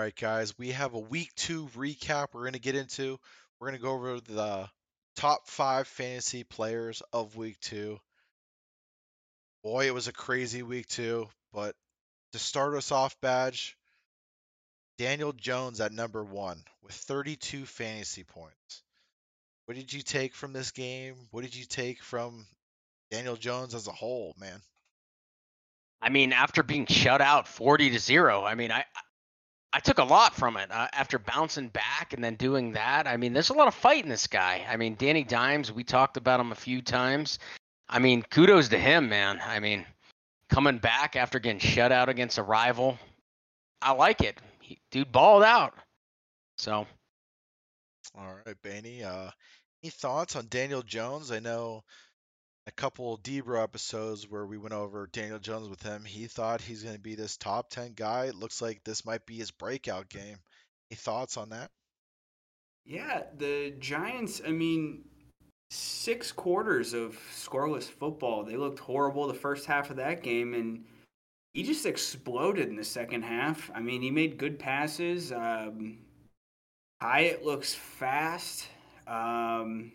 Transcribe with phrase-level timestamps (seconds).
[0.00, 3.18] right, guys, we have a week two recap we're going to get into.
[3.58, 4.66] We're going to go over the
[5.16, 8.00] top five fantasy players of week two.
[9.62, 11.74] Boy, it was a crazy week two, but
[12.32, 13.76] to start us off, Badge,
[14.96, 18.82] Daniel Jones at number one with 32 fantasy points.
[19.66, 21.14] What did you take from this game?
[21.30, 22.46] What did you take from
[23.10, 24.62] Daniel Jones as a whole, man?
[26.00, 28.86] I mean, after being shut out 40 to 0, I mean, I
[29.72, 33.06] I took a lot from it uh, after bouncing back and then doing that.
[33.06, 34.64] I mean, there's a lot of fight in this guy.
[34.68, 37.38] I mean, Danny Dimes, we talked about him a few times.
[37.88, 39.40] I mean, kudos to him, man.
[39.44, 39.86] I mean,
[40.48, 42.98] coming back after getting shut out against a rival,
[43.80, 44.38] I like it.
[44.60, 45.74] He, dude balled out.
[46.58, 46.86] So,
[48.18, 49.04] all right, Baney.
[49.04, 49.30] Uh,
[49.82, 51.30] any thoughts on Daniel Jones?
[51.30, 51.84] I know
[52.70, 56.04] a couple Debra episodes where we went over Daniel Jones with him.
[56.04, 58.26] He thought he's going to be this top 10 guy.
[58.26, 60.36] It looks like this might be his breakout game.
[60.88, 61.72] Any thoughts on that?
[62.86, 65.02] Yeah, the Giants, I mean,
[65.70, 68.44] six quarters of scoreless football.
[68.44, 70.84] They looked horrible the first half of that game, and
[71.54, 73.68] he just exploded in the second half.
[73.74, 75.32] I mean, he made good passes.
[75.32, 75.98] Um,
[77.02, 78.68] Hyatt looks fast.
[79.08, 79.90] Um,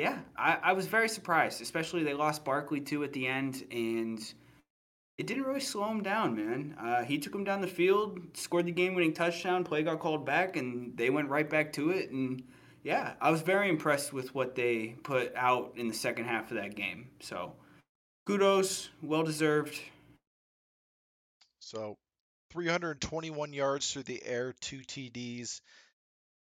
[0.00, 4.18] yeah, I, I was very surprised, especially they lost Barkley too at the end, and
[5.18, 6.74] it didn't really slow him down, man.
[6.80, 9.62] Uh, he took him down the field, scored the game-winning touchdown.
[9.62, 12.12] Play got called back, and they went right back to it.
[12.12, 12.42] And
[12.82, 16.56] yeah, I was very impressed with what they put out in the second half of
[16.56, 17.08] that game.
[17.20, 17.52] So
[18.24, 19.78] kudos, well deserved.
[21.58, 21.98] So
[22.52, 25.60] 321 yards through the air, two TDs,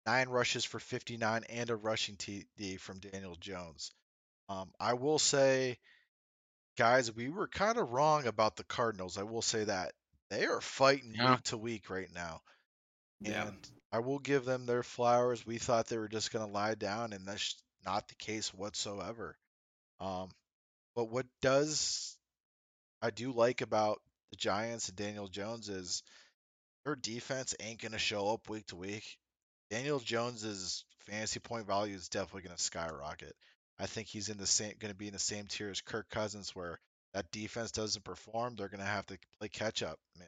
[0.06, 3.92] nine rushes for 59 and a rushing TD from Daniel Jones.
[4.50, 5.78] Um, I will say,
[6.78, 9.18] guys, we were kind of wrong about the Cardinals.
[9.18, 9.94] I will say that
[10.30, 11.32] they are fighting yeah.
[11.32, 12.42] week to week right now,
[13.22, 13.48] yeah.
[13.48, 13.58] and
[13.92, 15.46] I will give them their flowers.
[15.46, 17.56] We thought they were just going to lie down, and that's
[17.86, 19.38] not the case whatsoever.
[20.00, 20.30] Um,
[20.96, 22.18] but what does
[23.02, 26.04] I do like about the Giants and Daniel Jones is
[26.86, 29.18] their defense ain't going to show up week to week.
[29.74, 33.36] Daniel Jones's fantasy point value is definitely going to skyrocket.
[33.80, 36.12] I think he's in the same going to be in the same tier as Kirk
[36.12, 36.80] Cousins, where
[37.16, 39.98] that defense doesn't perform, they're going to have to play catch up.
[40.20, 40.28] Man,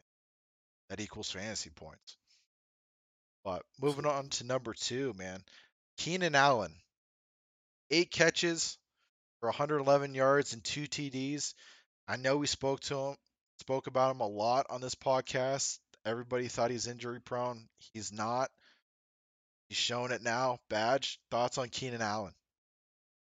[0.89, 2.17] that equals fantasy points.
[3.43, 5.43] But moving on to number two, man,
[5.97, 6.73] Keenan Allen,
[7.91, 8.79] eight catches
[9.41, 11.53] for 111 yards and two TDs.
[12.07, 13.15] I know we spoke to him,
[13.59, 15.77] spoke about him a lot on this podcast.
[16.03, 17.67] Everybody thought he's injury prone.
[17.93, 18.49] He's not.
[19.75, 20.59] He's showing it now.
[20.69, 22.31] Badge, thoughts on Keenan Allen?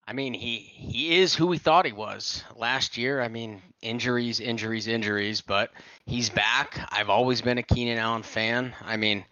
[0.07, 3.21] I mean, he he is who we thought he was last year.
[3.21, 5.71] I mean, injuries, injuries, injuries, but
[6.05, 6.79] he's back.
[6.93, 8.73] I've always been a Keenan Allen fan.
[8.85, 9.25] I mean,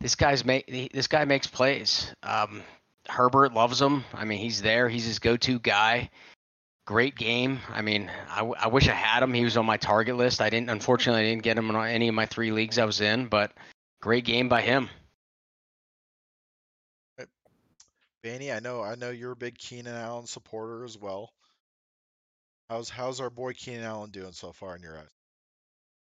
[0.00, 2.14] this guy's make this guy makes plays.
[2.22, 2.62] Um,
[3.10, 4.02] Herbert loves him.
[4.14, 4.88] I mean, he's there.
[4.88, 6.08] He's his go-to guy.
[6.86, 7.60] Great game.
[7.68, 9.34] I mean, I, I wish I had him.
[9.34, 10.40] He was on my target list.
[10.40, 10.70] I didn't.
[10.70, 13.26] Unfortunately, I didn't get him in any of my three leagues I was in.
[13.26, 13.52] But
[14.00, 14.88] great game by him.
[18.28, 21.32] Banny, I know I know you're a big Keenan Allen supporter as well.
[22.68, 25.14] How's how's our boy Keenan Allen doing so far in your eyes?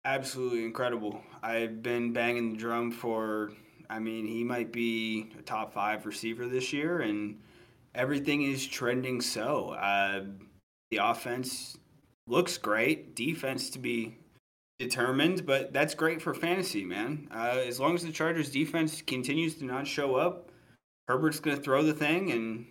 [0.06, 1.20] Absolutely incredible.
[1.42, 3.50] I've been banging the drum for
[3.90, 7.38] I mean, he might be a top five receiver this year and
[7.94, 9.70] everything is trending so.
[9.70, 10.24] Uh,
[10.90, 11.76] the offense
[12.26, 14.16] looks great, defense to be
[14.78, 17.28] determined, but that's great for fantasy, man.
[17.30, 20.50] Uh, as long as the Chargers defense continues to not show up,
[21.08, 22.66] Herbert's going to throw the thing, and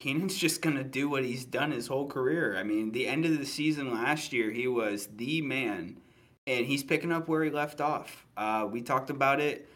[0.00, 2.56] Keenan's just going to do what he's done his whole career.
[2.56, 5.98] I mean, the end of the season last year, he was the man,
[6.46, 8.26] and he's picking up where he left off.
[8.36, 9.68] Uh, we talked about it.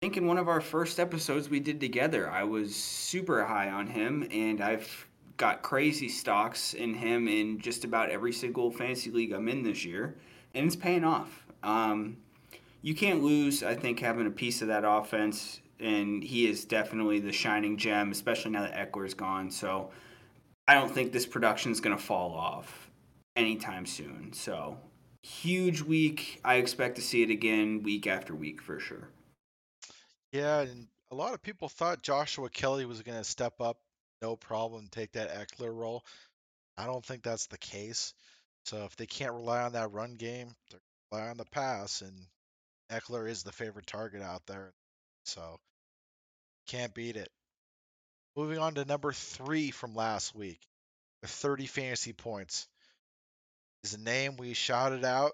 [0.00, 3.70] I think in one of our first episodes we did together, I was super high
[3.70, 9.10] on him, and I've got crazy stocks in him in just about every single fantasy
[9.10, 10.16] league I'm in this year,
[10.54, 11.46] and it's paying off.
[11.62, 12.16] Um,
[12.82, 17.20] you can't lose, I think, having a piece of that offense and he is definitely
[17.20, 19.50] the shining gem, especially now that Ekeler's gone.
[19.50, 19.90] So
[20.68, 22.90] I don't think this production is going to fall off
[23.36, 24.32] anytime soon.
[24.32, 24.78] So
[25.22, 26.40] huge week.
[26.44, 29.08] I expect to see it again week after week for sure.
[30.32, 33.76] Yeah, and a lot of people thought Joshua Kelley was going to step up,
[34.22, 36.04] no problem, take that Ekeler role.
[36.78, 38.14] I don't think that's the case.
[38.64, 40.80] So if they can't rely on that run game, they're
[41.12, 42.14] rely on the pass, and
[42.90, 44.72] Eckler is the favorite target out there.
[45.24, 45.58] So
[46.66, 47.30] can't beat it.
[48.36, 50.60] Moving on to number three from last week
[51.20, 52.66] with 30 fantasy points.
[53.84, 55.32] Is a name we shouted out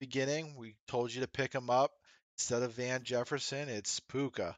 [0.00, 0.54] beginning.
[0.56, 1.92] We told you to pick him up.
[2.38, 4.56] instead of Van Jefferson, it's Puka.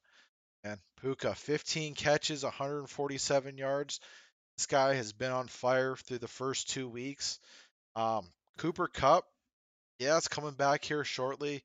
[0.65, 4.01] And Puka, 15 catches, 147 yards.
[4.57, 7.39] This guy has been on fire through the first two weeks.
[7.95, 8.27] Um,
[8.59, 9.25] Cooper Kupp,
[10.01, 11.63] yeah, it's coming back here shortly.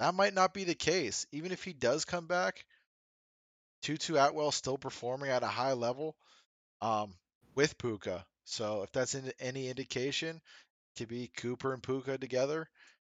[0.00, 1.26] That might not be the case.
[1.30, 2.64] Even if he does come back,
[3.82, 6.16] Tutu Atwell still performing at a high level
[6.80, 7.14] um,
[7.54, 8.24] with Puka.
[8.44, 12.68] So if that's in, any indication, it could be Cooper and Puka together.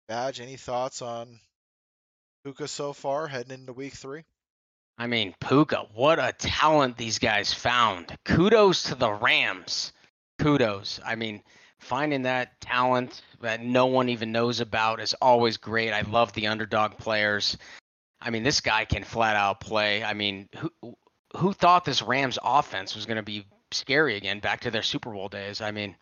[0.08, 1.38] Badge, any thoughts on
[2.44, 4.24] Puka so far heading into week three?
[4.98, 8.16] I mean, Puka, what a talent these guys found.
[8.24, 9.92] Kudos to the Rams.
[10.38, 11.00] Kudos.
[11.04, 11.42] I mean,
[11.78, 15.92] finding that talent that no one even knows about is always great.
[15.92, 17.56] I love the underdog players.
[18.20, 20.04] I mean, this guy can flat out play.
[20.04, 20.96] I mean, who
[21.36, 25.10] who thought this Rams offense was going to be scary again back to their Super
[25.10, 25.60] Bowl days?
[25.60, 25.96] I mean,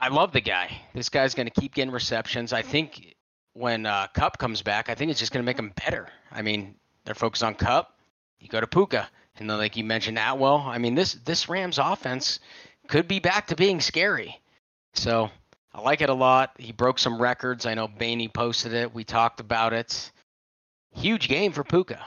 [0.00, 0.70] I love the guy.
[0.94, 2.52] This guy's going to keep getting receptions.
[2.52, 3.16] I think
[3.54, 6.08] when uh, Kupp comes back, I think it's just going to make him better.
[6.30, 7.94] I mean, they're focused on Kupp.
[8.38, 10.58] You go to Puka, and then like you mentioned Atwell.
[10.58, 12.40] I mean, this this Rams offense
[12.86, 14.40] could be back to being scary.
[14.94, 15.30] So
[15.74, 16.52] I like it a lot.
[16.58, 17.66] He broke some records.
[17.66, 18.94] I know Baney posted it.
[18.94, 20.12] We talked about it.
[20.94, 22.00] Huge game for Puka.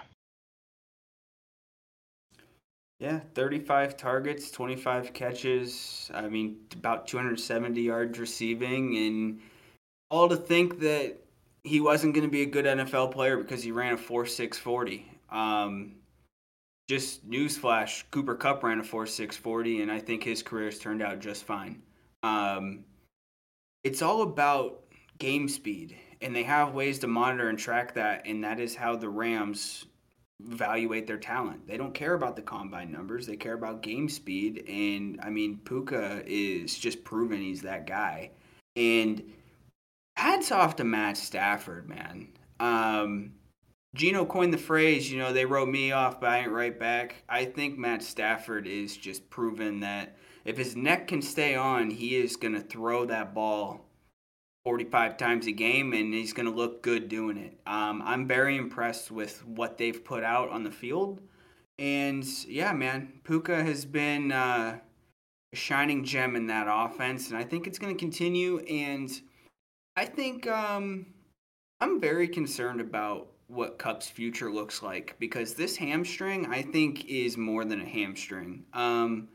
[3.00, 6.12] Yeah, 35 targets, 25 catches.
[6.14, 9.42] I mean, about 270 yards receiving, and
[10.12, 11.18] all to think that
[11.64, 15.04] he wasn't going to be a good NFL player because he ran a 4.640.
[15.36, 15.94] Um,
[16.88, 21.20] just newsflash: Cooper Kupp ran a 4.640, and I think his career has turned out
[21.20, 21.82] just fine.
[22.22, 22.86] Um,
[23.84, 24.84] it's all about
[25.18, 28.96] game speed, and they have ways to monitor and track that, and that is how
[28.96, 29.86] the Rams
[30.44, 31.68] evaluate their talent.
[31.68, 34.66] They don't care about the combine numbers; they care about game speed.
[34.68, 38.32] And I mean, Puka is just proven he's that guy,
[38.76, 39.24] and
[40.16, 42.28] hats off to Matt Stafford, man.
[42.60, 43.34] Um,
[43.94, 47.24] Geno coined the phrase, you know, they wrote me off, but I ain't right back.
[47.28, 50.16] I think Matt Stafford is just proven that
[50.46, 53.91] if his neck can stay on, he is going to throw that ball
[54.66, 57.60] 45 times a game and he's going to look good doing it.
[57.66, 61.20] Um, I'm very impressed with what they've put out on the field.
[61.80, 64.78] And yeah, man, Puka has been uh,
[65.52, 68.60] a shining gem in that offense, and I think it's going to continue.
[68.60, 69.10] And
[69.96, 71.08] I think um,
[71.80, 77.36] I'm very concerned about what Kupp's future looks like because this hamstring, I think, is
[77.36, 78.64] more than a hamstring.
[78.74, 79.28] Um,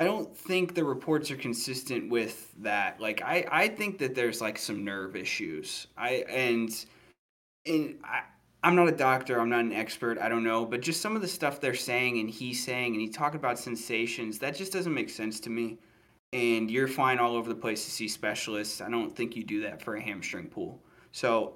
[0.00, 3.00] I don't think the reports are consistent with that.
[3.00, 5.86] Like, I, I think that there's like some nerve issues.
[5.96, 6.84] I and
[7.66, 8.22] and I.
[8.62, 9.38] I'm not a doctor.
[9.38, 10.18] I'm not an expert.
[10.18, 13.00] I don't know, but just some of the stuff they're saying and he's saying, and
[13.02, 14.38] he talked about sensations.
[14.38, 15.76] That just doesn't make sense to me
[16.34, 18.80] and you're flying all over the place to see specialists.
[18.80, 20.82] I don't think you do that for a hamstring pull.
[21.12, 21.54] So,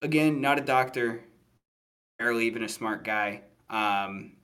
[0.00, 1.24] again, not a doctor,
[2.20, 3.42] barely even a smart guy.
[3.68, 4.35] Um,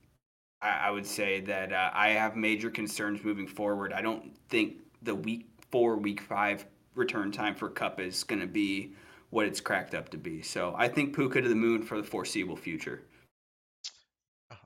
[0.63, 3.93] I, I, would say that uh, I have major concerns moving forward.
[3.93, 6.65] I don't think the week four, week five
[6.95, 8.93] return time for Kupp is going to be
[9.29, 10.41] what it's cracked up to be.
[10.41, 13.01] So I think Puka to the moon for the foreseeable future.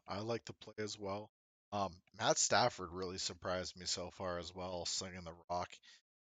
[0.08, 1.30] I like the play as well.
[1.72, 5.70] Um, Matt Stafford really surprised me so far as well, slinging the rock.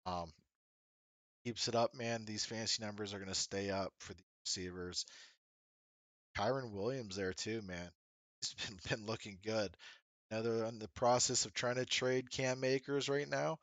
[0.07, 0.31] Um,
[1.45, 2.25] keeps it up, man.
[2.25, 5.05] These fancy numbers are going to stay up for the receivers.
[6.37, 7.91] Kyren Williams there too, man.
[8.41, 9.77] He's been, been looking good.
[10.31, 13.59] Now they're in the process of trying to trade Cam Akers right now.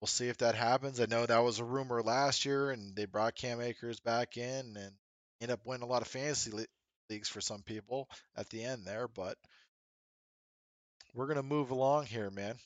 [0.00, 1.00] We'll see if that happens.
[1.00, 4.76] I know that was a rumor last year, and they brought Cam Akers back in
[4.76, 4.92] and
[5.40, 6.66] end up winning a lot of fantasy le-
[7.10, 9.08] leagues for some people at the end there.
[9.08, 9.36] But
[11.14, 12.56] we're to move along here, man.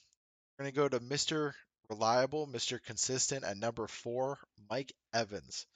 [0.59, 1.53] We're to go to Mr.
[1.91, 2.83] Reliable, Mr.
[2.83, 4.39] Consistent at number four,
[4.71, 5.67] Mike Evans.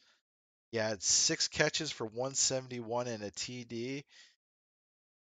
[0.70, 4.04] He had six catches for 171 and a TD.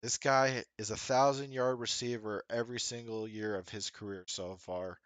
[0.02, 4.98] This guy is a thousand yard receiver every single year of his career so far.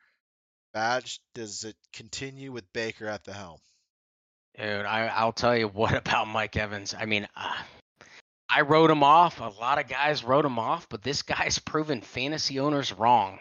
[0.75, 3.59] Badge, does it continue with Baker at the helm?
[4.59, 6.95] Dude, I, will tell you what about Mike Evans.
[6.99, 7.55] I mean, uh,
[8.51, 9.41] I wrote him off.
[9.41, 13.39] A lot of guys wrote him off, but this guy's proven fantasy owners wrong.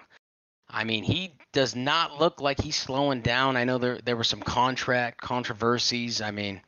[0.70, 3.58] I mean, he does not look like he's slowing down.
[3.58, 6.22] I know there there were some contract controversies.
[6.22, 6.62] I mean,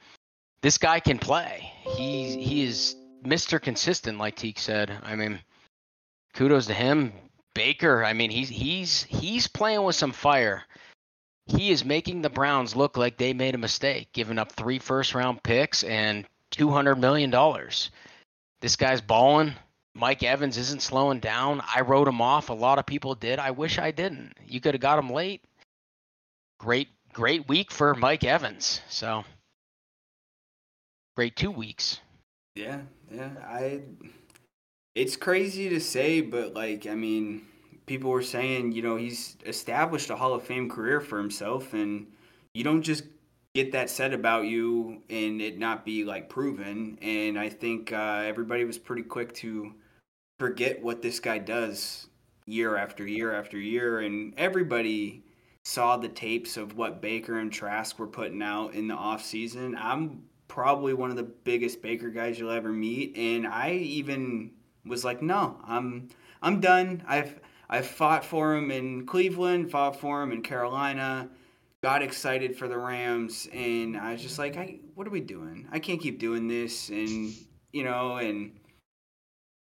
[0.61, 1.71] this guy can play.
[1.95, 3.61] He he is Mr.
[3.61, 4.91] Consistent, like Teak said.
[5.03, 5.39] I mean,
[6.33, 7.13] kudos to him.
[7.53, 10.63] Baker, I mean, he's he's he's playing with some fire.
[11.45, 15.13] He is making the Browns look like they made a mistake, giving up three first
[15.13, 17.91] round picks and two hundred million dollars.
[18.61, 19.53] This guy's balling.
[19.95, 21.61] Mike Evans isn't slowing down.
[21.75, 22.49] I wrote him off.
[22.49, 23.37] A lot of people did.
[23.37, 24.33] I wish I didn't.
[24.47, 25.43] You could have got him late.
[26.59, 28.81] Great, great week for Mike Evans.
[28.89, 29.23] So
[31.15, 31.99] great two weeks.
[32.55, 32.81] Yeah,
[33.13, 33.29] yeah.
[33.45, 33.81] I.
[34.95, 37.47] It's crazy to say, but like, I mean,
[37.85, 42.07] people were saying, you know, he's established a Hall of Fame career for himself, and
[42.53, 43.03] you don't just
[43.55, 46.97] get that said about you and it not be like proven.
[47.01, 49.73] And I think uh, everybody was pretty quick to
[50.39, 52.07] forget what this guy does
[52.45, 55.23] year after year after year, and everybody
[55.65, 59.77] saw the tapes of what Baker and Trask were putting out in the off season.
[59.79, 64.51] I'm probably one of the biggest Baker guys you'll ever meet, and I even
[64.85, 66.09] was like, no, I'm
[66.43, 67.03] I'm done.
[67.07, 71.27] I've I've fought for him in Cleveland, fought for him in Carolina,
[71.81, 75.67] got excited for the Rams, and I was just like, I, what are we doing?
[75.71, 77.33] I can't keep doing this, and
[77.71, 78.51] you know, and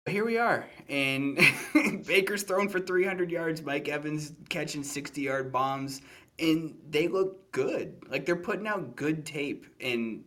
[0.06, 0.66] here we are.
[0.90, 1.40] And
[2.06, 6.02] Baker's thrown for 300 yards, Mike Evans catching 60 yard bombs,
[6.38, 8.02] and they look good.
[8.10, 10.24] Like they're putting out good tape, and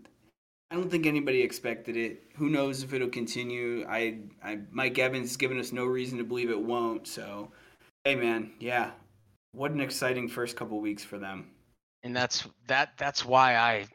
[0.70, 2.24] I don't think anybody expected it.
[2.36, 3.86] Who knows if it'll continue?
[3.88, 7.08] I, I Mike Evans has given us no reason to believe it won't.
[7.08, 7.52] So,
[8.04, 8.92] hey man, yeah,
[9.54, 11.52] what an exciting first couple weeks for them.
[12.04, 12.98] And that's that.
[12.98, 13.88] That's why I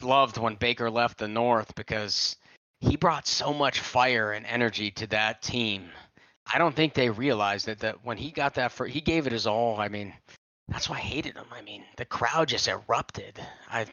[0.00, 2.36] loved when Baker left the North because
[2.80, 5.88] he brought so much fire and energy to that team.
[6.52, 9.32] I don't think they realized that that when he got that for he gave it
[9.32, 9.80] his all.
[9.80, 10.12] I mean,
[10.68, 11.46] that's why I hated him.
[11.52, 13.40] I mean, the crowd just erupted.
[13.68, 13.86] I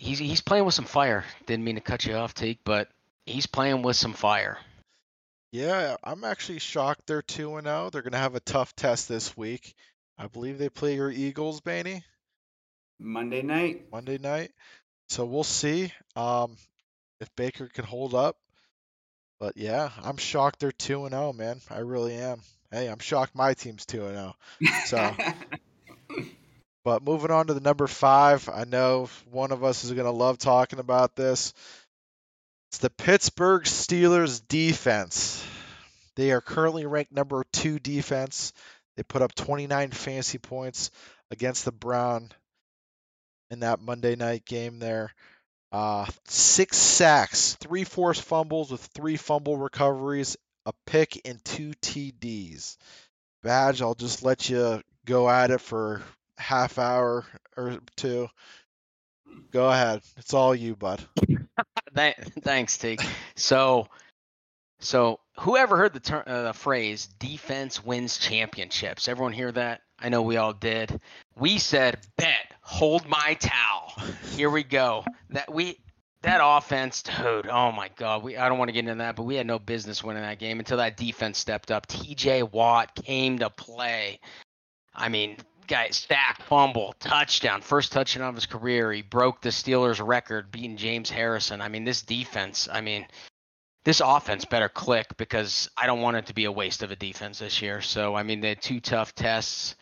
[0.00, 1.24] he's he's playing with some fire.
[1.46, 2.88] Didn't mean to cut you off, Teak, but
[3.26, 4.58] he's playing with some fire.
[5.52, 7.90] Yeah, I'm actually shocked they're two and zero.
[7.90, 9.74] They're gonna have a tough test this week.
[10.18, 12.02] I believe they play your Eagles, Baney.
[12.98, 13.86] Monday night.
[13.92, 14.52] Monday night.
[15.08, 16.56] So we'll see um,
[17.20, 18.36] if Baker can hold up.
[19.38, 21.60] But yeah, I'm shocked they're two and zero, man.
[21.70, 22.40] I really am.
[22.70, 24.36] Hey, I'm shocked my team's two and zero.
[24.84, 25.14] So.
[26.84, 30.10] But moving on to the number five, I know one of us is going to
[30.10, 31.52] love talking about this.
[32.70, 35.44] It's the Pittsburgh Steelers defense.
[36.16, 38.52] They are currently ranked number two defense.
[38.96, 40.90] They put up 29 fantasy points
[41.30, 42.30] against the Brown
[43.50, 45.12] in that Monday night game there.
[45.72, 52.76] Uh, six sacks, three forced fumbles with three fumble recoveries, a pick, and two TDs.
[53.42, 56.02] Badge, I'll just let you go at it for
[56.40, 57.24] half hour
[57.56, 58.28] or two.
[59.52, 60.02] Go ahead.
[60.16, 61.00] It's all you, bud.
[62.42, 63.02] Thanks, Tig.
[63.36, 63.86] So,
[64.80, 69.08] so whoever heard the, ter- uh, the phrase "defense wins championships"?
[69.08, 69.82] Everyone hear that?
[69.98, 71.00] I know we all did.
[71.36, 73.92] We said, "Bet, hold my towel."
[74.34, 75.04] Here we go.
[75.30, 75.78] That we
[76.22, 77.46] that offense, dude.
[77.46, 78.22] Oh my God.
[78.22, 80.38] We I don't want to get into that, but we had no business winning that
[80.38, 81.86] game until that defense stepped up.
[81.86, 82.42] T.J.
[82.44, 84.20] Watt came to play.
[84.94, 85.36] I mean,
[85.66, 88.92] guy stack, fumble, touchdown, first touchdown of his career.
[88.92, 91.60] He broke the Steelers' record, beating James Harrison.
[91.60, 92.68] I mean, this defense.
[92.70, 93.06] I mean,
[93.84, 96.96] this offense better click because I don't want it to be a waste of a
[96.96, 97.80] defense this year.
[97.80, 99.76] So I mean, they had two tough tests.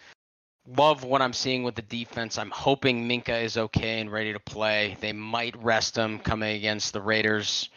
[0.67, 2.37] Love what I'm seeing with the defense.
[2.37, 4.97] I'm hoping Minkah is okay and ready to play.
[5.01, 7.71] They might rest him coming against the Raiders.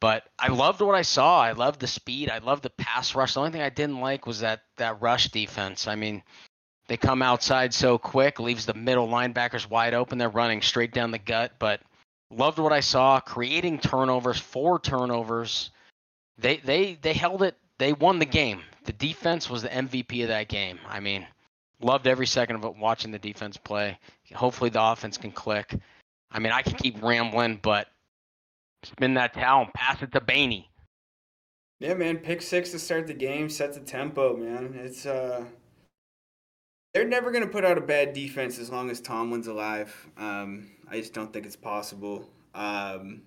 [0.00, 1.42] But I loved what I saw.
[1.42, 2.30] I loved the speed.
[2.30, 3.34] I loved the pass rush.
[3.34, 5.86] The only thing I didn't like was that that rush defense.
[5.86, 6.22] I mean,
[6.90, 10.18] they come outside so quick, leaves the middle linebackers wide open.
[10.18, 11.52] They're running straight down the gut.
[11.60, 11.80] But
[12.32, 15.70] loved what I saw, creating turnovers, four turnovers.
[16.36, 17.56] They they they held it.
[17.78, 18.62] They won the game.
[18.86, 20.80] The defense was the MVP of that game.
[20.88, 21.24] I mean,
[21.80, 23.96] loved every second of it watching the defense play.
[24.34, 25.72] Hopefully the offense can click.
[26.32, 27.86] I mean, I can keep rambling, but
[28.82, 30.66] spin that towel and pass it to Baney.
[31.78, 34.74] Yeah, man, pick six to start the game, set the tempo, man.
[34.74, 35.44] It's uh
[36.92, 39.94] they're never going to put out a bad defense as long as Tomlin's alive.
[40.16, 42.28] Um, I just don't think it's possible.
[42.54, 43.22] Um,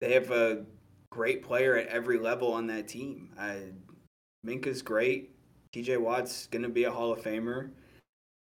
[0.00, 0.64] they have a
[1.10, 3.30] great player at every level on that team.
[3.38, 3.62] I,
[4.46, 5.34] Minkah's great.
[5.74, 7.70] TJ Watt's going to be a Hall of Famer.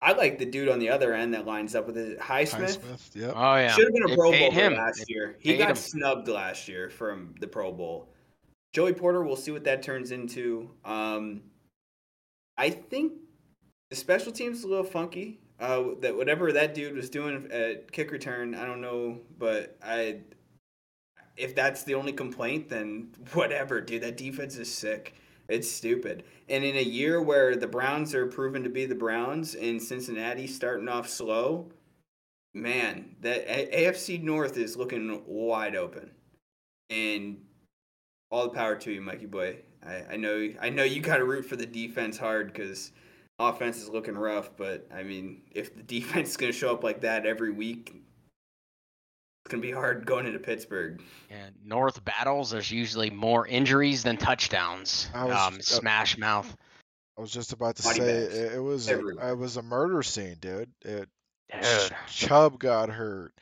[0.02, 2.18] I like the dude on the other end that lines up with it.
[2.18, 2.78] Highsmith.
[2.78, 3.34] Highsmith yep.
[3.36, 3.68] Oh yeah.
[3.72, 5.36] Should have been a they Pro Bowler last year.
[5.40, 5.76] He got him.
[5.76, 8.08] snubbed last year from the Pro Bowl.
[8.72, 10.70] Joey Porter, we'll see what that turns into.
[10.84, 11.42] Um,
[12.56, 13.12] I think
[13.90, 15.40] the special teams a little funky.
[15.58, 20.20] Uh, that whatever that dude was doing at kick return, I don't know, but I,
[21.36, 24.02] if that's the only complaint, then whatever, dude.
[24.02, 25.14] That defense is sick.
[25.48, 26.22] It's stupid.
[26.48, 30.46] And in a year where the Browns are proven to be the Browns and Cincinnati
[30.46, 31.70] starting off slow,
[32.54, 36.12] man, that AFC North is looking wide open.
[36.88, 37.42] And
[38.30, 39.58] all the power to you, Mikey boy.
[39.84, 42.92] I, I know I know you got to root for the defense hard because
[43.48, 46.84] offense is looking rough, but I mean, if the defense is going to show up
[46.84, 47.94] like that every week,
[49.44, 51.00] it's gonna be hard going into Pittsburgh.
[51.30, 55.08] And North battles, there's usually more injuries than touchdowns.
[55.14, 56.54] Was- Um, uh, smash mouth.
[57.18, 59.30] I was just about to Body say it, it was Everywhere.
[59.30, 60.70] it was a murder scene, dude.
[60.84, 61.08] It,
[61.52, 61.92] Dude.
[62.08, 63.32] Chubb got hurt.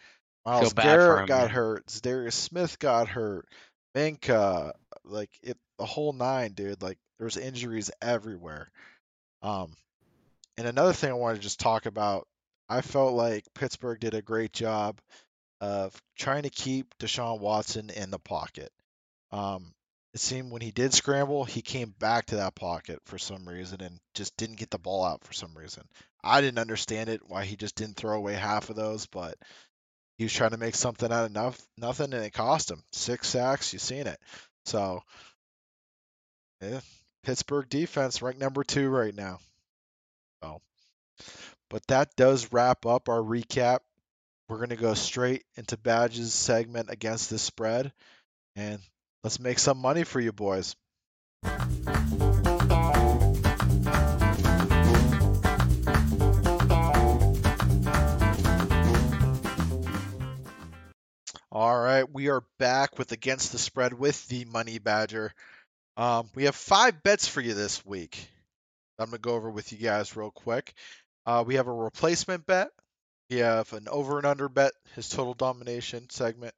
[0.47, 1.51] Myles Garrett him, got man.
[1.51, 1.87] hurt.
[2.03, 3.47] Darius Smith got hurt.
[3.95, 4.73] Minkah,
[5.05, 6.81] like it, the whole nine, dude.
[6.81, 8.71] Like there's injuries everywhere.
[9.43, 9.75] Um,
[10.59, 12.27] and another thing I wanted to just talk about,
[12.69, 15.01] I felt like Pittsburgh did a great job
[15.61, 18.71] of trying to keep Deshaun Watson in the pocket.
[19.31, 19.73] Um,
[20.15, 23.81] it seemed when he did scramble, he came back to that pocket for some reason
[23.83, 25.85] and just didn't get the ball out for some reason.
[26.25, 29.37] I didn't understand it why he just didn't throw away half of those, but
[30.17, 33.73] he was trying to make something out of nothing, and it cost him six sacks.
[33.73, 34.19] You've seen it.
[34.67, 35.03] So,
[36.61, 36.81] yeah,
[37.23, 39.39] Pittsburgh defense ranked number two right now.
[40.43, 40.61] So,
[41.71, 43.81] but that does wrap up our recap.
[44.49, 47.93] We're going to go straight into Badge's segment against the spread,
[48.57, 48.81] and
[49.23, 50.75] let's make some money for you boys.
[61.51, 65.35] All right, we are back with Against the Spread with the Money Badger.
[65.97, 68.31] Um, we have five bets for you this week.
[68.99, 70.75] I'm going to go over with you guys real quick.
[71.27, 72.69] Uh, we have a replacement bet.
[73.31, 76.55] We have an over and under bet, his total domination segment,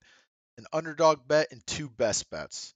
[0.58, 2.74] an underdog bet, and two best bets.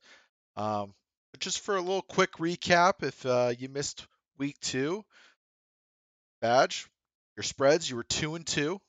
[0.56, 0.94] Um,
[1.38, 4.06] just for a little quick recap, if uh, you missed
[4.38, 5.04] week two,
[6.40, 6.88] badge,
[7.36, 8.80] your spreads, you were two and two,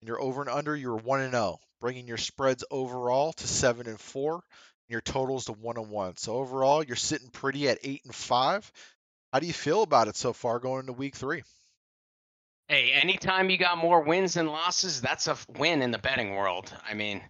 [0.00, 3.48] and your over and under, you were one and zero, bringing your spreads overall to
[3.48, 4.42] seven and four, and
[4.88, 6.16] your totals to one and one.
[6.16, 8.70] So overall, you're sitting pretty at eight and five.
[9.32, 11.42] How do you feel about it so far going into week three?
[12.68, 16.72] Hey, anytime you got more wins than losses, that's a win in the betting world.
[16.88, 17.22] I mean,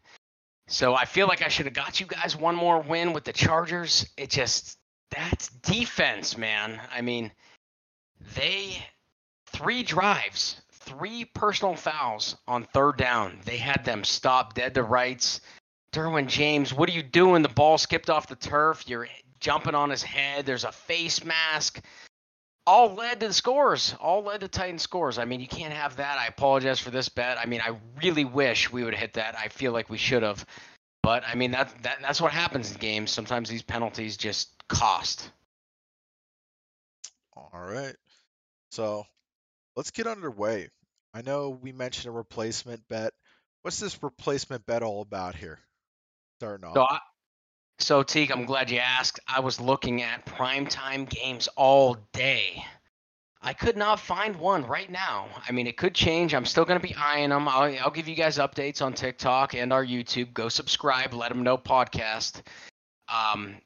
[0.69, 3.33] so I feel like I should have got you guys one more win with the
[3.33, 4.07] Chargers.
[4.17, 4.79] It just
[5.11, 6.81] that's defense, man.
[6.95, 7.33] I mean,
[8.37, 8.79] they
[9.47, 13.41] three drives, three personal fouls on third down.
[13.45, 15.41] They had them stop dead to rights.
[15.93, 17.43] Derwin James, what are you doing?
[17.43, 18.89] The ball skipped off the turf.
[18.89, 19.09] You're
[19.41, 20.47] jumping on his head.
[20.47, 21.81] There's a face mask
[22.67, 23.95] all led to the scores.
[24.01, 25.19] All led to Titan scores.
[25.19, 26.19] I mean, you can't have that.
[26.19, 27.39] I apologize for this bet.
[27.39, 29.37] I mean, I really wish we would have hit that.
[29.37, 30.45] I feel like we should have.
[31.03, 33.11] But I mean, that, that that's what happens in games.
[33.11, 35.31] Sometimes these penalties just cost.
[37.35, 37.97] All right.
[38.71, 39.05] So
[39.77, 40.69] let's get underway.
[41.13, 43.13] I know we mentioned a replacement bet.
[43.63, 45.59] What's this replacement bet all about here?
[46.39, 46.75] Starting off.
[46.75, 46.99] So, I,
[47.83, 49.21] so Teague, I'm glad you asked.
[49.27, 52.65] I was looking at primetime games all day.
[53.43, 55.27] I could not find one right now.
[55.49, 56.35] I mean, it could change.
[56.35, 57.49] I'm still going to be eyeing them.
[57.49, 60.35] I'll, I'll give you guys updates on TikTok and our YouTube.
[60.35, 61.15] Go subscribe.
[61.15, 62.43] Let them know podcast.
[63.09, 63.57] Um,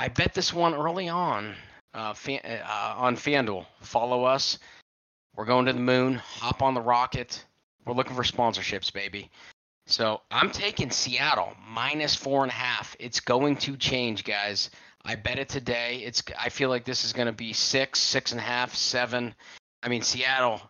[0.00, 1.54] I bet this one early on
[1.94, 3.66] uh, uh, on FanDuel.
[3.80, 4.58] Follow us.
[5.36, 6.14] We're going to the moon.
[6.16, 7.44] Hop on the rocket.
[7.84, 9.30] We're looking for sponsorships, baby.
[9.88, 12.94] So I'm taking Seattle minus four and a half.
[13.00, 14.70] It's going to change, guys.
[15.02, 16.02] I bet it today.
[16.04, 16.22] It's.
[16.38, 19.34] I feel like this is going to be six, six and a half, seven.
[19.82, 20.60] I mean, Seattle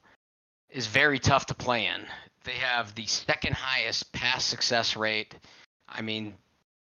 [0.70, 2.06] is very tough to play in.
[2.44, 5.34] They have the second highest pass success rate.
[5.88, 6.34] I mean,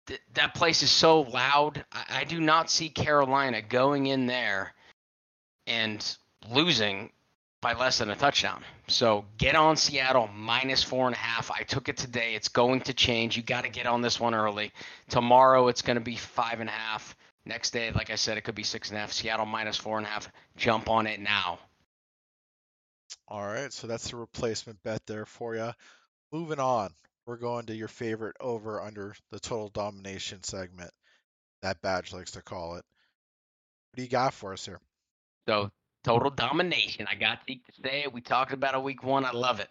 [0.06, 1.84] th- that place is so loud.
[1.92, 4.74] I-, I do not see Carolina going in there
[5.68, 6.04] and
[6.50, 7.12] losing
[7.64, 8.62] by less than a touchdown.
[8.88, 11.50] So get on Seattle minus four and a half.
[11.50, 12.34] I took it today.
[12.34, 13.38] It's going to change.
[13.38, 14.70] You got to get on this one early.
[15.08, 17.16] Tomorrow it's going to be five and a half.
[17.46, 19.12] Next day, like I said, it could be six and a half.
[19.12, 20.30] Seattle minus four and a half.
[20.58, 21.58] Jump on it now.
[23.28, 25.72] All right, so that's the replacement bet there for you.
[26.32, 26.90] Moving on,
[27.24, 30.90] we're going to your favorite over under the total domination segment.
[31.62, 32.84] That badge likes to call it.
[33.90, 34.80] What do you got for us here?
[35.48, 35.70] So
[36.04, 37.06] total domination.
[37.10, 38.12] I got Zeke to say it.
[38.12, 39.24] We talked about a week one.
[39.24, 39.70] I love it.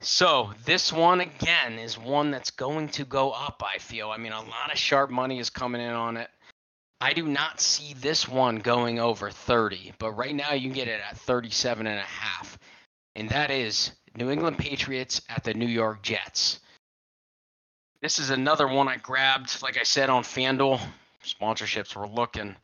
[0.00, 3.62] So this one again is one that's going to go up.
[3.64, 4.10] I feel.
[4.10, 6.30] I mean, a lot of sharp money is coming in on it.
[7.02, 10.88] I do not see this one going over 30, but right now you can get
[10.88, 12.58] it at 37 and a half.
[13.14, 16.60] And that is New England Patriots at the New York Jets.
[18.02, 20.80] This is another one I grabbed, like I said, on FanDuel.
[21.24, 22.56] Sponsorships were looking.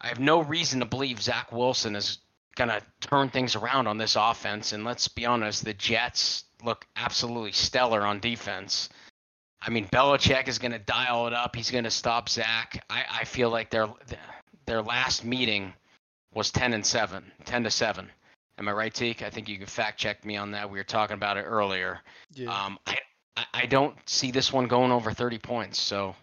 [0.00, 2.18] I have no reason to believe Zach Wilson is
[2.56, 4.72] going to turn things around on this offense.
[4.72, 8.88] And let's be honest, the Jets look absolutely stellar on defense.
[9.62, 11.54] I mean, Belichick is going to dial it up.
[11.54, 12.84] He's going to stop Zach.
[12.88, 13.88] I, I feel like their
[14.66, 15.74] their last meeting
[16.32, 18.08] was 10 and 7, 10 to 7.
[18.58, 19.22] Am I right, Teak?
[19.22, 20.70] I think you can fact check me on that.
[20.70, 22.00] We were talking about it earlier.
[22.34, 22.50] Yeah.
[22.50, 22.98] Um, I,
[23.36, 25.80] I, I don't see this one going over 30 points.
[25.80, 26.14] So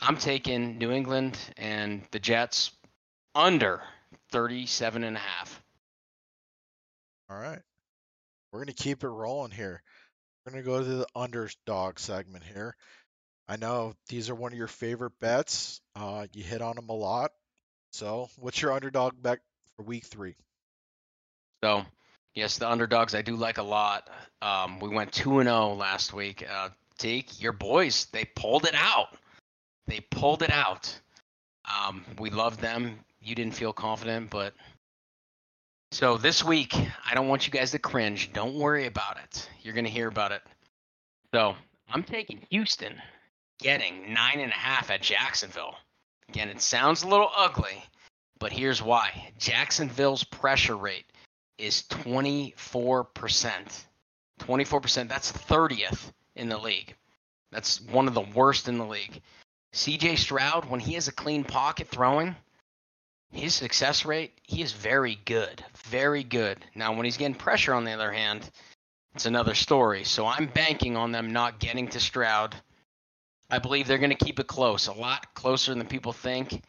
[0.00, 2.72] I'm taking New England and the Jets
[3.34, 3.82] under
[4.30, 5.61] 37 and a half.
[7.32, 7.60] All right.
[8.52, 9.82] We're going to keep it rolling here.
[10.44, 12.76] We're going to go to the underdog segment here.
[13.48, 15.80] I know these are one of your favorite bets.
[15.96, 17.30] Uh, you hit on them a lot.
[17.92, 19.38] So, what's your underdog bet
[19.76, 20.34] for week three?
[21.64, 21.84] So,
[22.34, 24.10] yes, the underdogs I do like a lot.
[24.42, 26.46] Um, we went two and zero last week.
[26.48, 26.68] Uh,
[27.38, 29.16] your boys, they pulled it out.
[29.86, 30.94] They pulled it out.
[31.64, 32.98] Um, we love them.
[33.22, 34.54] You didn't feel confident, but
[35.92, 38.32] so this week, I don't want you guys to cringe.
[38.32, 39.46] Don't worry about it.
[39.60, 40.40] You're gonna hear about it.
[41.34, 41.54] So
[41.90, 42.94] I'm taking Houston,
[43.60, 45.74] getting nine and a half at Jacksonville.
[46.30, 47.84] Again, it sounds a little ugly,
[48.38, 49.32] but here's why.
[49.38, 51.04] Jacksonville's pressure rate
[51.58, 52.54] is 24%.
[54.40, 56.96] 24%, that's 30th in the league.
[57.50, 59.20] That's one of the worst in the league.
[59.74, 62.34] CJ Stroud, when he has a clean pocket throwing,
[63.32, 65.64] his success rate, he is very good.
[65.86, 66.58] Very good.
[66.74, 68.48] Now, when he's getting pressure, on the other hand,
[69.14, 70.04] it's another story.
[70.04, 72.54] So I'm banking on them not getting to Stroud.
[73.50, 76.62] I believe they're going to keep it close, a lot closer than people think.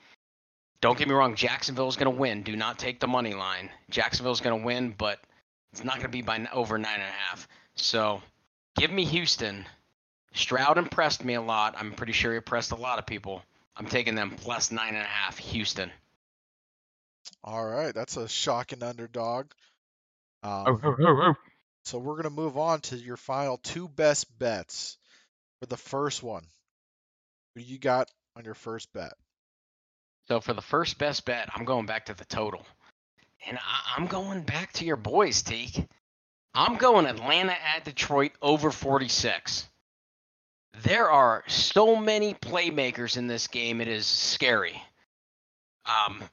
[0.82, 2.44] Don't get me wrong, Jacksonville's going to win.
[2.44, 3.70] Do not take the money line.
[3.90, 5.20] Jacksonville's going to win, but
[5.72, 7.48] it's not going to be by over nine and a half.
[7.76, 8.22] So
[8.76, 9.66] give me Houston.
[10.34, 11.76] Stroud impressed me a lot.
[11.78, 13.42] I'm pretty sure he impressed a lot of people.
[13.78, 15.38] I'm taking them plus nine and a half.
[15.38, 15.92] Houston.
[17.44, 19.48] All right, that's a shocking underdog.
[20.44, 20.80] Um,
[21.86, 24.98] so we're going to move on to your final two best bets
[25.60, 26.46] for the first one.
[27.56, 29.14] Who you got on your first bet?
[30.28, 32.66] So for the first best bet, I'm going back to the total.
[33.46, 35.86] And I, am going back to your boys, Teak.
[36.54, 39.68] I'm going Atlanta at Detroit over 46.
[40.84, 44.82] There are so many playmakers in this game, it is scary.
[45.86, 46.24] Um,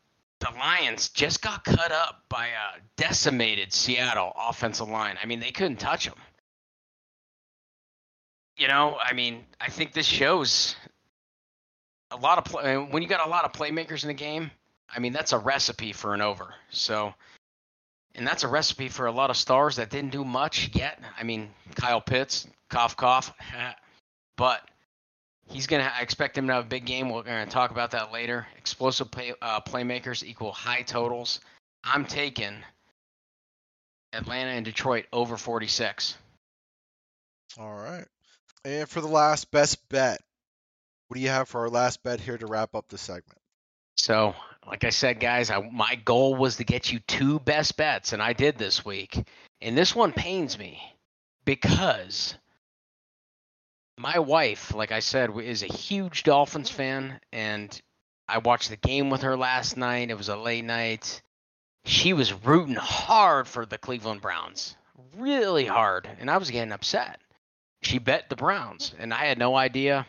[0.40, 5.16] the Lions just got cut up by a decimated Seattle offensive line.
[5.22, 6.18] I mean, they couldn't touch them.
[8.56, 10.76] You know, I mean, I think this shows
[12.10, 14.50] a lot of play, when you got a lot of playmakers in the game.
[14.92, 16.52] I mean, that's a recipe for an over.
[16.70, 17.14] So,
[18.14, 20.98] and that's a recipe for a lot of stars that didn't do much yet.
[21.16, 23.32] I mean, Kyle Pitts, cough cough,
[24.36, 24.68] but
[25.50, 25.90] he's gonna.
[25.96, 27.10] I expect him to have a big game.
[27.10, 28.46] We're gonna talk about that later.
[28.56, 31.40] Explosive play, uh, playmakers equal high totals.
[31.84, 32.54] I'm taking
[34.12, 36.16] Atlanta and Detroit over 46.
[37.58, 38.04] All right.
[38.64, 40.20] And for the last best bet,
[41.08, 43.38] what do you have for our last bet here to wrap up the segment?
[43.96, 44.34] So,
[44.66, 48.22] like I said, guys, I, my goal was to get you two best bets, and
[48.22, 49.24] I did this week.
[49.60, 50.80] And this one pains me
[51.44, 52.34] because
[54.00, 57.78] my wife, like I said, is a huge Dolphins fan, and
[58.26, 60.10] I watched the game with her last night.
[60.10, 61.20] It was a late night.
[61.84, 64.74] She was rooting hard for the Cleveland Browns,
[65.16, 67.20] really hard, and I was getting upset.
[67.82, 70.06] She bet the Browns, and I had no idea.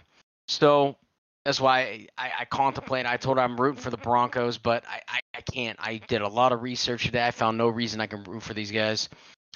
[0.47, 0.95] So
[1.43, 3.05] that's why I, I contemplate.
[3.05, 5.77] I told her I'm rooting for the Broncos, but I, I, I, can't.
[5.81, 7.27] I did a lot of research today.
[7.27, 9.09] I found no reason I can root for these guys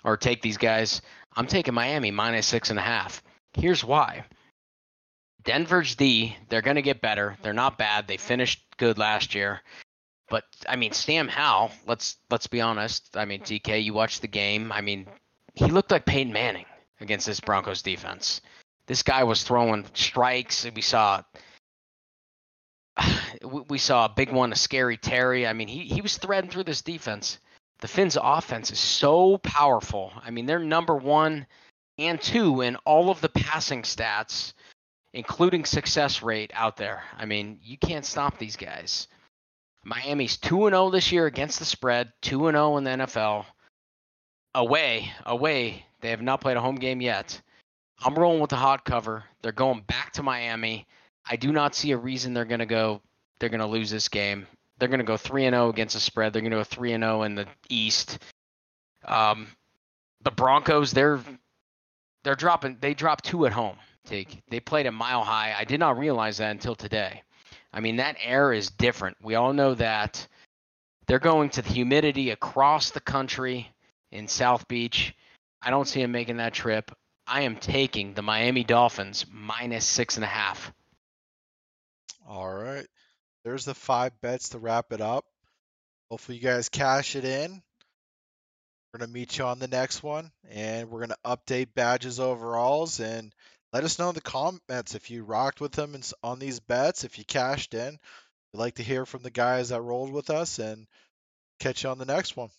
[0.04, 1.02] or take these guys.
[1.36, 3.22] I'm taking Miami minus six and a half.
[3.58, 4.26] Here's why.
[5.44, 7.38] Denver's D, they're going to get better.
[7.42, 8.08] They're not bad.
[8.08, 9.62] They finished good last year.
[10.30, 13.16] But I mean, Sam Howell, let's let's be honest.
[13.16, 14.72] I mean, DK, you watched the game.
[14.72, 15.08] I mean,
[15.54, 16.66] he looked like Peyton Manning
[17.00, 18.42] against this Broncos defense.
[18.88, 20.66] This guy was throwing strikes.
[20.76, 21.22] We saw
[23.70, 25.46] we saw a big one, a scary Terry.
[25.46, 27.38] I mean, he he was threading through this defense.
[27.80, 30.12] The Fins' offense is so powerful.
[30.24, 31.46] I mean, they're number one
[31.98, 34.54] and two in all of the passing stats,
[35.14, 37.04] including success rate out there.
[37.18, 39.08] I mean, you can't stop these guys.
[39.84, 43.46] Miami's 2 0 this year against the spread, 2 0 in the NFL.
[44.56, 45.86] Away, away.
[46.02, 47.40] They have not played a home game yet.
[48.04, 49.24] I'm rolling with the hot cover.
[49.42, 50.88] They're going back to Miami.
[51.30, 53.02] I do not see a reason they're going to go.
[53.40, 54.48] They're going to lose this game.
[54.78, 56.34] They're going to go three and zero oh against the spread.
[56.34, 58.20] They're going to go three and zero oh in the East.
[59.06, 59.48] Um,
[60.24, 61.20] the Broncos, they're
[62.26, 62.78] they're dropping.
[62.82, 63.78] They dropped two at home.
[64.06, 65.56] Take they played a mile high.
[65.58, 67.22] I did not realize that until today.
[67.72, 69.18] I mean that air is different.
[69.22, 70.28] We all know that.
[71.08, 73.72] They're going to the humidity across the country
[74.12, 75.16] in South Beach.
[75.62, 76.92] I don't see them making that trip.
[77.28, 80.74] I am taking the Miami Dolphins minus six and a half.
[82.28, 82.88] All right.
[83.44, 85.26] There's the five bets to wrap it up.
[86.10, 87.62] Hopefully, you guys cash it in.
[88.96, 92.18] We're going to meet you on the next one, and we're going to update badges
[92.18, 93.36] overalls and
[93.74, 97.18] let us know in the comments if you rocked with them on these bets, if
[97.18, 98.00] you cashed in.
[98.54, 100.88] We'd like to hear from the guys that rolled with us and
[101.60, 102.52] catch you on the next one.